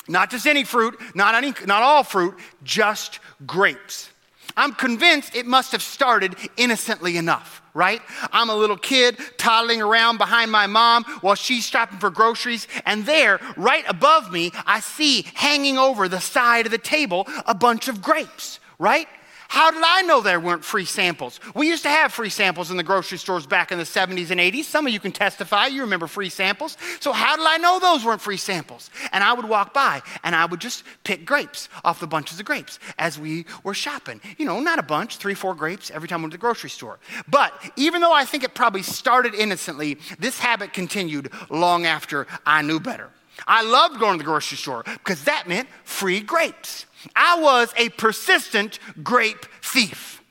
[0.08, 4.10] Not just any fruit, not, any, not all fruit, just grapes.
[4.56, 8.00] I'm convinced it must have started innocently enough, right?
[8.32, 13.04] I'm a little kid toddling around behind my mom while she's shopping for groceries, and
[13.04, 17.88] there, right above me, I see hanging over the side of the table a bunch
[17.88, 19.08] of grapes, right?
[19.48, 21.40] How did I know there weren't free samples?
[21.54, 24.40] We used to have free samples in the grocery stores back in the 70s and
[24.40, 24.64] 80s.
[24.64, 26.76] Some of you can testify, you remember free samples.
[27.00, 28.90] So, how did I know those weren't free samples?
[29.12, 32.46] And I would walk by and I would just pick grapes off the bunches of
[32.46, 34.20] grapes as we were shopping.
[34.38, 36.70] You know, not a bunch, three, four grapes every time we went to the grocery
[36.70, 36.98] store.
[37.28, 42.62] But even though I think it probably started innocently, this habit continued long after I
[42.62, 43.10] knew better.
[43.46, 46.86] I loved going to the grocery store because that meant free grapes.
[47.14, 50.22] I was a persistent grape thief.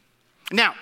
[0.52, 0.76] Now,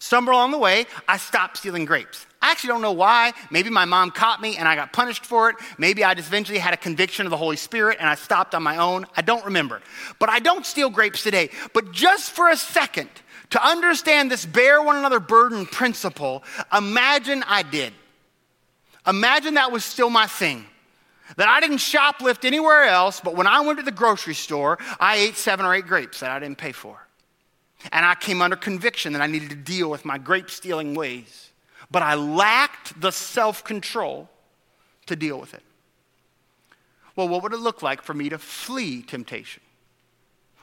[0.00, 2.26] somewhere along the way, I stopped stealing grapes.
[2.40, 3.32] I actually don't know why.
[3.50, 5.56] Maybe my mom caught me and I got punished for it.
[5.78, 8.64] Maybe I just eventually had a conviction of the Holy Spirit and I stopped on
[8.64, 9.06] my own.
[9.16, 9.80] I don't remember.
[10.18, 11.50] But I don't steal grapes today.
[11.72, 13.10] But just for a second,
[13.50, 17.92] to understand this bear one another burden principle, imagine I did.
[19.06, 20.66] Imagine that was still my thing
[21.36, 25.16] that I didn't shoplift anywhere else, but when I went to the grocery store, I
[25.16, 27.06] ate seven or eight grapes that I didn't pay for.
[27.90, 31.50] And I came under conviction that I needed to deal with my grape stealing ways.
[31.90, 34.28] But I lacked the self control
[35.06, 35.62] to deal with it.
[37.16, 39.61] Well, what would it look like for me to flee temptation?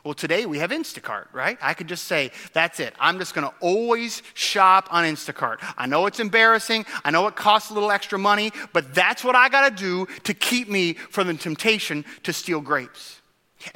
[0.04, 1.58] Well, today we have Instacart, right?
[1.62, 2.94] I could just say, that's it.
[3.00, 5.58] I'm just going to always shop on Instacart.
[5.78, 6.86] I know it's embarrassing.
[7.04, 10.08] I know it costs a little extra money, but that's what I got to do
[10.24, 13.22] to keep me from the temptation to steal grapes.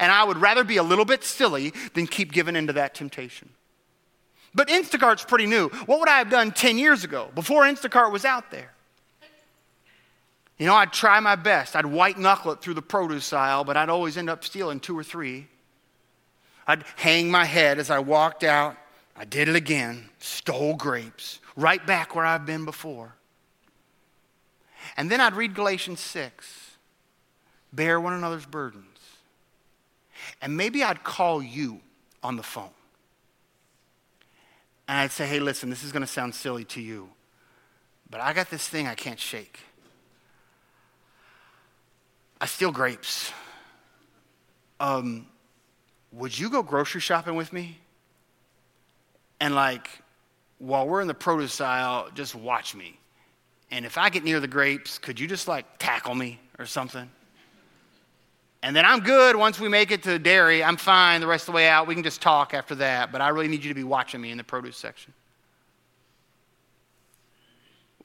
[0.00, 3.50] And I would rather be a little bit silly than keep giving into that temptation.
[4.54, 5.68] But Instacart's pretty new.
[5.86, 8.70] What would I have done 10 years ago before Instacart was out there?
[10.58, 11.74] You know, I'd try my best.
[11.74, 14.96] I'd white knuckle it through the produce aisle, but I'd always end up stealing two
[14.96, 15.48] or three.
[16.66, 18.76] I'd hang my head as I walked out.
[19.16, 23.14] I did it again, stole grapes, right back where I've been before.
[24.96, 26.70] And then I'd read Galatians 6
[27.72, 28.86] bear one another's burdens.
[30.40, 31.80] And maybe I'd call you
[32.22, 32.70] on the phone.
[34.86, 37.08] And I'd say, hey, listen, this is going to sound silly to you,
[38.10, 39.58] but I got this thing I can't shake.
[42.40, 43.32] I steal grapes.
[44.78, 45.26] Um,
[46.16, 47.78] would you go grocery shopping with me?
[49.40, 49.88] And like,
[50.58, 52.98] while we're in the produce aisle, just watch me.
[53.70, 57.10] And if I get near the grapes, could you just like tackle me or something?
[58.62, 60.64] And then I'm good once we make it to dairy.
[60.64, 61.86] I'm fine the rest of the way out.
[61.86, 63.12] We can just talk after that.
[63.12, 65.12] But I really need you to be watching me in the produce section.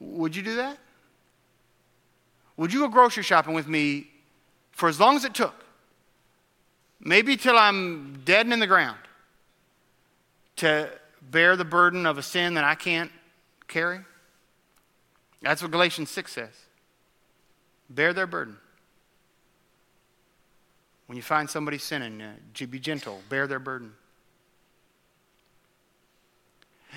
[0.00, 0.76] Would you do that?
[2.56, 4.08] Would you go grocery shopping with me
[4.72, 5.54] for as long as it took?
[7.00, 8.98] Maybe till I'm dead and in the ground,
[10.56, 10.90] to
[11.22, 13.10] bear the burden of a sin that I can't
[13.68, 14.00] carry?
[15.42, 16.54] That's what Galatians 6 says.
[17.88, 18.56] Bear their burden.
[21.06, 23.94] When you find somebody sinning, uh, be gentle, bear their burden.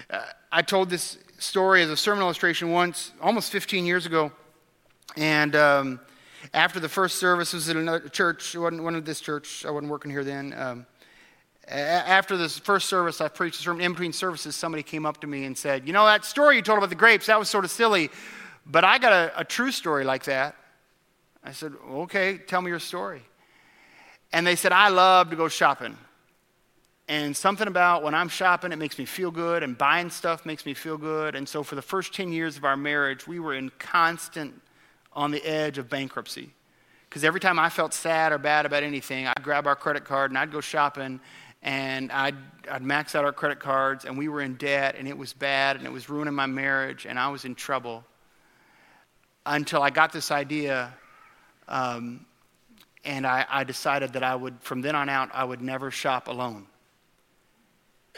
[0.09, 4.32] Uh, I told this story as a sermon illustration once, almost 15 years ago,
[5.17, 5.99] and um,
[6.53, 8.55] after the first service was in another church.
[8.55, 9.65] Wasn't, one of this church.
[9.65, 10.53] I wasn't working here then.
[10.57, 10.85] Um,
[11.67, 13.83] after this first service, I preached a sermon.
[13.85, 16.61] In between services, somebody came up to me and said, You know, that story you
[16.61, 18.09] told about the grapes, that was sort of silly,
[18.65, 20.55] but I got a, a true story like that.
[21.43, 23.21] I said, Okay, tell me your story.
[24.33, 25.97] And they said, I love to go shopping.
[27.07, 30.65] And something about when I'm shopping, it makes me feel good, and buying stuff makes
[30.65, 31.35] me feel good.
[31.35, 34.59] And so, for the first 10 years of our marriage, we were in constant
[35.14, 36.49] on the edge of bankruptcy.
[37.09, 40.32] Because every time I felt sad or bad about anything, I'd grab our credit card
[40.32, 41.20] and I'd go shopping
[41.61, 42.36] and I'd,
[42.70, 45.78] I'd max out our credit cards and we were in debt and it was bad
[45.78, 48.03] and it was ruining my marriage and I was in trouble.
[49.45, 50.93] Until I got this idea
[51.68, 52.26] um,
[53.05, 56.28] and I, I decided that I would, from then on out, I would never shop
[56.28, 56.66] alone.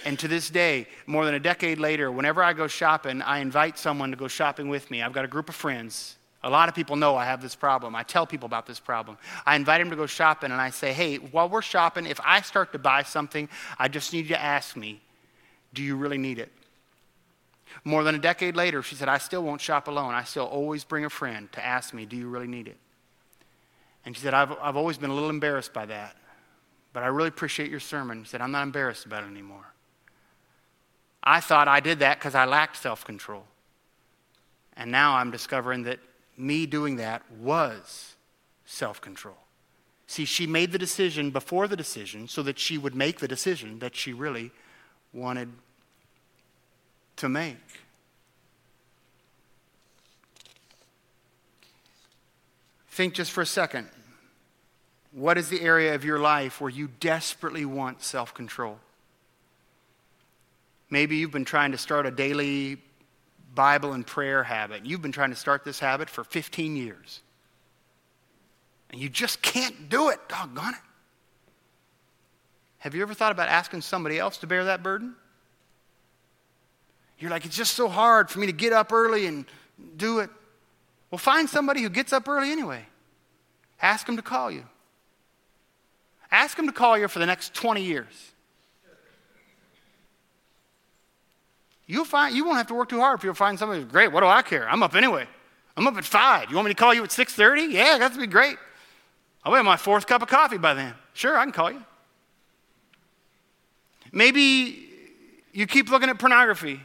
[0.05, 3.77] And to this day, more than a decade later, whenever I go shopping, I invite
[3.77, 5.01] someone to go shopping with me.
[5.01, 7.95] I've got a group of friends a lot of people know I have this problem.
[7.95, 9.17] I tell people about this problem.
[9.47, 12.41] I invite them to go shopping and I say, hey, while we're shopping, if I
[12.41, 15.01] start to buy something, I just need you to ask me,
[15.73, 16.51] Do you really need it?
[17.83, 20.13] More than a decade later, she said, I still won't shop alone.
[20.13, 22.77] I still always bring a friend to ask me, Do you really need it?
[24.05, 26.15] And she said, I've, I've always been a little embarrassed by that,
[26.93, 28.23] but I really appreciate your sermon.
[28.23, 29.65] She said, I'm not embarrassed about it anymore.
[31.23, 33.45] I thought I did that because I lacked self control.
[34.77, 35.97] And now I'm discovering that
[36.37, 38.15] me doing that was
[38.65, 39.37] self control.
[40.07, 43.79] See, she made the decision before the decision so that she would make the decision
[43.79, 44.51] that she really
[45.13, 45.49] wanted
[47.17, 47.57] to make.
[52.89, 53.89] Think just for a second.
[55.11, 58.79] What is the area of your life where you desperately want self control?
[60.89, 62.77] Maybe you've been trying to start a daily
[63.55, 64.85] Bible and prayer habit.
[64.85, 67.21] You've been trying to start this habit for 15 years.
[68.89, 70.79] And you just can't do it, doggone it.
[72.79, 75.15] Have you ever thought about asking somebody else to bear that burden?
[77.17, 79.45] You're like, it's just so hard for me to get up early and
[79.97, 80.29] do it.
[81.09, 82.85] Well, find somebody who gets up early anyway.
[83.81, 84.65] Ask them to call you.
[86.29, 88.33] Ask them to call you for the next 20 years.
[91.87, 94.11] You'll find, you won't have to work too hard if you'll find somebody great.
[94.11, 94.67] What do I care?
[94.67, 95.27] I'm up anyway.
[95.77, 96.49] I'm up at 5.
[96.49, 97.71] You want me to call you at 6.30?
[97.71, 98.57] Yeah, that's be great.
[99.43, 100.93] I'll have my fourth cup of coffee by then.
[101.13, 101.83] Sure, I can call you.
[104.11, 104.89] Maybe
[105.51, 106.79] you keep looking at pornography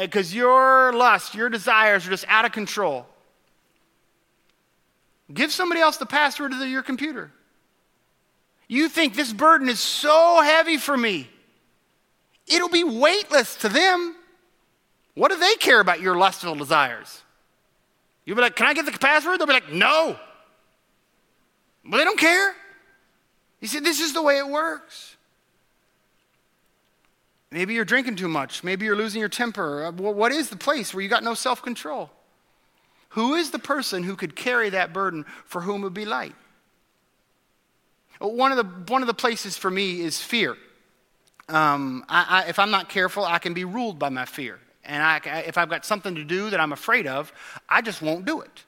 [0.00, 3.06] because uh, your lust, your desires are just out of control.
[5.32, 7.30] Give somebody else the password to your computer.
[8.68, 11.28] You think this burden is so heavy for me.
[12.46, 14.16] It'll be weightless to them.
[15.14, 17.22] What do they care about your lustful desires?
[18.24, 19.38] You'll be like, Can I get the password?
[19.38, 20.18] They'll be like, No.
[21.88, 22.54] Well, they don't care.
[23.60, 25.16] He said, This is the way it works.
[27.50, 28.64] Maybe you're drinking too much.
[28.64, 29.84] Maybe you're losing your temper.
[29.86, 32.10] Uh, what is the place where you got no self control?
[33.10, 36.34] Who is the person who could carry that burden for whom it would be light?
[38.18, 40.56] One of the, one of the places for me is fear.
[41.48, 44.58] Um, I, I, if I'm not careful, I can be ruled by my fear.
[44.84, 45.16] And I,
[45.46, 47.32] if I've got something to do that I'm afraid of,
[47.68, 48.64] I just won't do it.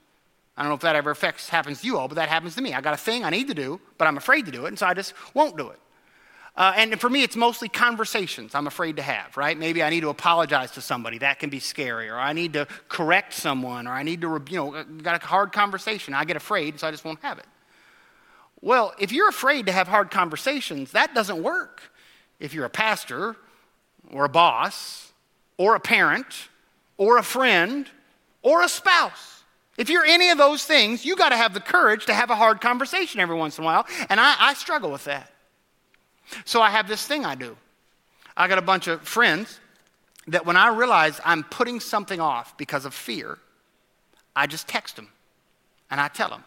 [0.56, 2.62] I don't know if that ever affects, happens to you all, but that happens to
[2.62, 2.72] me.
[2.72, 4.78] I got a thing I need to do, but I'm afraid to do it, and
[4.78, 5.78] so I just won't do it.
[6.56, 9.58] Uh, and for me, it's mostly conversations I'm afraid to have, right?
[9.58, 11.18] Maybe I need to apologize to somebody.
[11.18, 12.08] That can be scary.
[12.08, 13.86] Or I need to correct someone.
[13.86, 16.14] Or I need to, you know, got a hard conversation.
[16.14, 17.44] I get afraid, so I just won't have it.
[18.62, 21.82] Well, if you're afraid to have hard conversations, that doesn't work.
[22.38, 23.36] If you're a pastor
[24.10, 25.12] or a boss
[25.56, 26.48] or a parent
[26.96, 27.88] or a friend
[28.42, 29.42] or a spouse,
[29.76, 32.34] if you're any of those things, you got to have the courage to have a
[32.34, 33.86] hard conversation every once in a while.
[34.08, 35.30] And I, I struggle with that.
[36.44, 37.56] So I have this thing I do.
[38.36, 39.60] I got a bunch of friends
[40.28, 43.38] that when I realize I'm putting something off because of fear,
[44.34, 45.08] I just text them
[45.90, 46.44] and I tell them.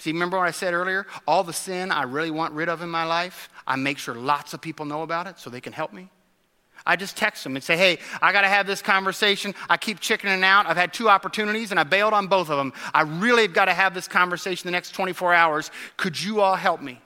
[0.00, 1.06] See, remember what I said earlier?
[1.28, 4.54] All the sin I really want rid of in my life, I make sure lots
[4.54, 6.08] of people know about it so they can help me.
[6.86, 9.54] I just text them and say, hey, I got to have this conversation.
[9.68, 10.64] I keep chickening out.
[10.64, 12.72] I've had two opportunities and I bailed on both of them.
[12.94, 15.70] I really have got to have this conversation the next 24 hours.
[15.98, 16.98] Could you all help me?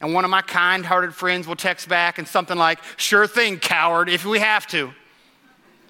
[0.00, 3.58] And one of my kind hearted friends will text back and something like, Sure thing,
[3.58, 4.94] coward, if we have to.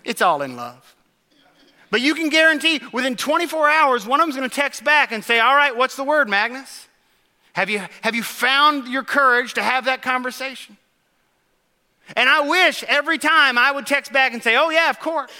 [0.03, 0.97] It's all in love.
[1.93, 5.23] But you can guarantee within 24 hours, one of them's going to text back and
[5.23, 6.87] say, All right, what's the word, Magness?
[7.53, 10.79] Have you, have you found your courage to have that conversation?
[12.17, 15.31] And I wish every time I would text back and say, Oh, yeah, of course.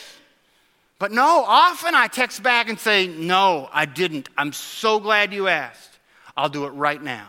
[0.99, 4.29] But no, often I text back and say, No, I didn't.
[4.37, 5.99] I'm so glad you asked.
[6.37, 7.29] I'll do it right now.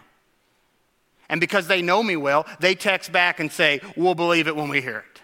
[1.29, 4.67] And because they know me well, they text back and say, We'll believe it when
[4.67, 5.21] we hear it.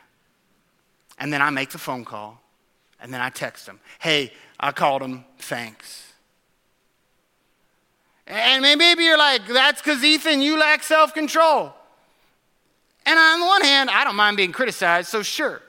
[1.18, 2.41] And then I make the phone call
[3.02, 6.14] and then I text them, Hey, I called them, thanks.
[8.28, 11.74] And maybe you're like, That's because Ethan, you lack self control.
[13.06, 15.62] And on the one hand, I don't mind being criticized, so sure.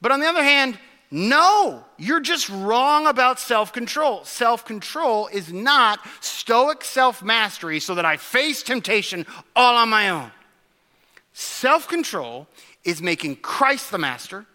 [0.00, 0.78] But on the other hand,
[1.10, 4.24] no, you're just wrong about self control.
[4.24, 9.26] Self control is not stoic self mastery so that I face temptation
[9.56, 10.30] all on my own.
[11.32, 12.46] Self control
[12.84, 14.46] is making Christ the master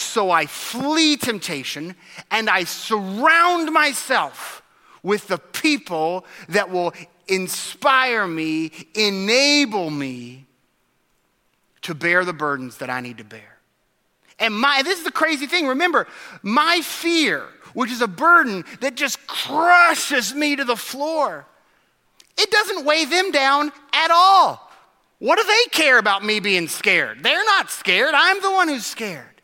[0.00, 1.94] so I flee temptation
[2.30, 4.62] and I surround myself
[5.02, 6.92] with the people that will
[7.28, 10.46] inspire me, enable me
[11.82, 13.58] to bear the burdens that I need to bear.
[14.38, 15.66] And my, this is the crazy thing.
[15.66, 16.06] Remember,
[16.42, 17.44] my fear,
[17.74, 21.46] which is a burden that just crushes me to the floor,
[22.36, 24.70] it doesn't weigh them down at all.
[25.18, 27.22] What do they care about me being scared?
[27.22, 28.14] They're not scared.
[28.14, 29.37] I'm the one who's scared.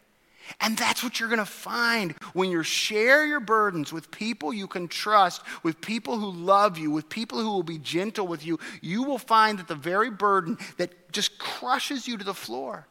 [0.61, 4.66] And that's what you're going to find when you share your burdens with people you
[4.66, 8.59] can trust, with people who love you, with people who will be gentle with you.
[8.80, 12.86] You will find that the very burden that just crushes you to the floor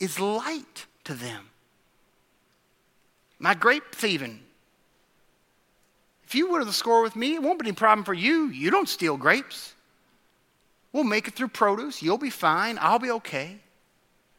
[0.00, 1.50] is light to them.
[3.38, 4.40] My grape thieving.
[6.24, 8.48] If you were to score with me, it won't be any problem for you.
[8.48, 9.74] You don't steal grapes.
[10.92, 12.02] We'll make it through produce.
[12.02, 12.78] You'll be fine.
[12.80, 13.58] I'll be okay.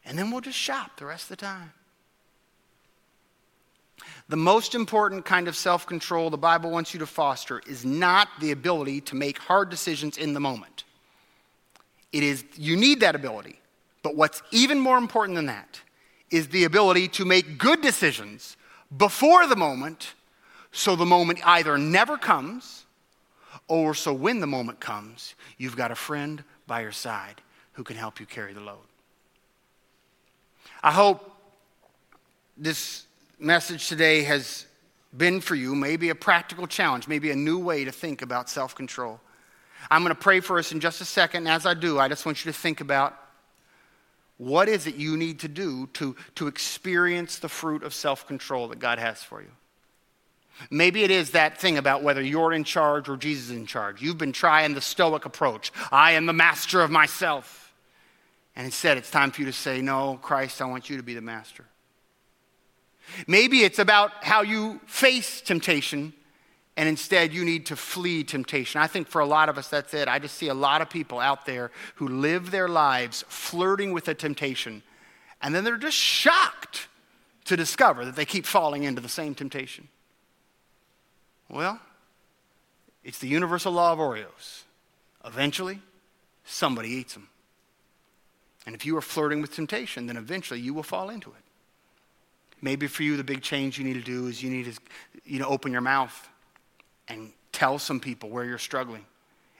[0.04, 1.72] And then we'll just shop the rest of the time.
[4.30, 8.28] The most important kind of self control the Bible wants you to foster is not
[8.38, 10.84] the ability to make hard decisions in the moment.
[12.12, 13.58] It is, you need that ability.
[14.04, 15.80] But what's even more important than that
[16.30, 18.56] is the ability to make good decisions
[18.96, 20.14] before the moment
[20.70, 22.86] so the moment either never comes
[23.66, 27.40] or so when the moment comes, you've got a friend by your side
[27.72, 28.78] who can help you carry the load.
[30.84, 31.34] I hope
[32.56, 33.06] this
[33.40, 34.66] message today has
[35.16, 38.74] been for you maybe a practical challenge, maybe a new way to think about self
[38.74, 39.20] control.
[39.90, 41.46] I'm going to pray for us in just a second.
[41.46, 43.16] And as I do, I just want you to think about
[44.36, 48.68] what is it you need to do to, to experience the fruit of self control
[48.68, 49.50] that God has for you.
[50.70, 54.02] Maybe it is that thing about whether you're in charge or Jesus is in charge.
[54.02, 57.72] You've been trying the Stoic approach I am the master of myself.
[58.56, 61.14] And instead, it's time for you to say, No, Christ, I want you to be
[61.14, 61.64] the master.
[63.26, 66.12] Maybe it's about how you face temptation
[66.76, 68.80] and instead you need to flee temptation.
[68.80, 70.08] I think for a lot of us, that's it.
[70.08, 74.08] I just see a lot of people out there who live their lives flirting with
[74.08, 74.82] a temptation,
[75.42, 76.88] and then they're just shocked
[77.44, 79.88] to discover that they keep falling into the same temptation.
[81.50, 81.80] Well,
[83.04, 84.62] it's the universal law of Oreos.
[85.24, 85.80] Eventually,
[86.44, 87.28] somebody eats them.
[88.64, 91.49] And if you are flirting with temptation, then eventually you will fall into it.
[92.62, 94.80] Maybe for you, the big change you need to do is you need to
[95.24, 96.28] you know, open your mouth
[97.08, 99.04] and tell some people where you're struggling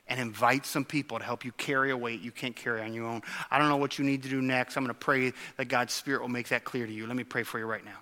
[0.09, 3.07] and invite some people to help you carry a weight you can't carry on your
[3.07, 3.22] own.
[3.51, 4.76] I don't know what you need to do next.
[4.76, 7.07] I'm going to pray that God's Spirit will make that clear to you.
[7.07, 7.98] Let me pray for you right now.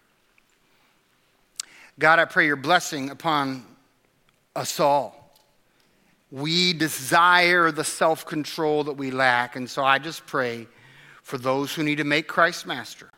[1.99, 3.65] God, I pray your blessing upon
[4.57, 5.35] us all.
[6.31, 9.57] We desire the self control that we lack.
[9.57, 10.67] And so I just pray
[11.23, 13.11] for those who need to make Christ master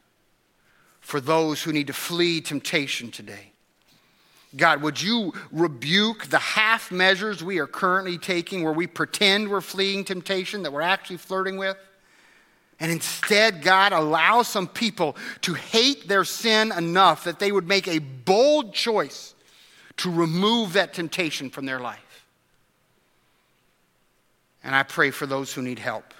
[1.11, 3.51] for those who need to flee temptation today.
[4.57, 9.61] God, would you rebuke the half measures we are currently taking where we pretend we're
[9.61, 11.77] fleeing temptation that we're actually flirting with?
[12.79, 17.89] And instead, God, allow some people to hate their sin enough that they would make
[17.89, 19.35] a bold choice
[19.97, 22.25] to remove that temptation from their life.
[24.63, 26.15] And I pray for those who need help.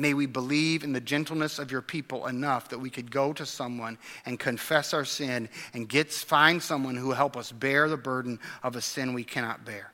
[0.00, 3.44] May we believe in the gentleness of your people enough that we could go to
[3.44, 7.98] someone and confess our sin and get, find someone who will help us bear the
[7.98, 9.92] burden of a sin we cannot bear.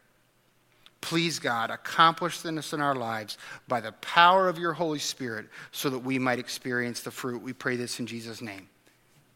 [1.00, 3.36] Please, God, accomplish this in our lives
[3.66, 7.42] by the power of your Holy Spirit so that we might experience the fruit.
[7.42, 8.68] We pray this in Jesus' name.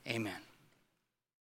[0.07, 0.39] Amen.